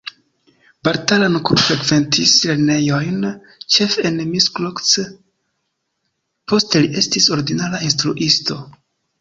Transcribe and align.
Bertalan 0.87 1.35
Kun 1.49 1.59
frekventis 1.63 2.31
lernejojn 2.51 3.29
ĉefe 3.75 4.07
en 4.11 4.17
Miskolc, 4.31 4.95
poste 6.53 6.83
li 6.87 6.91
estis 7.05 7.31
ordinara 7.39 7.87
instruisto. 7.93 8.63